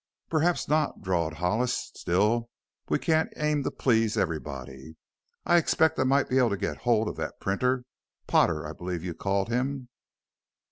"Perhaps 0.31 0.67
not," 0.67 1.03
drawled 1.03 1.33
Hollis; 1.35 1.91
"still, 1.95 2.49
we 2.89 2.97
can't 2.97 3.31
aim 3.37 3.61
to 3.61 3.69
please 3.69 4.17
everybody. 4.17 4.95
I 5.45 5.57
expect 5.57 5.99
I 5.99 6.05
might 6.05 6.27
be 6.27 6.39
able 6.39 6.49
to 6.49 6.57
get 6.57 6.77
hold 6.77 7.07
of 7.07 7.17
that 7.17 7.39
printer 7.39 7.85
Potter 8.25 8.65
I 8.67 8.73
believe 8.73 9.03
you 9.03 9.13
called 9.13 9.49
him?" 9.49 9.89